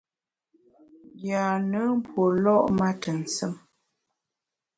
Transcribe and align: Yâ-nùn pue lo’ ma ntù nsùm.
Yâ-nùn 1.27 1.95
pue 2.05 2.27
lo’ 2.43 2.55
ma 2.77 2.87
ntù 2.95 3.11
nsùm. 3.23 3.53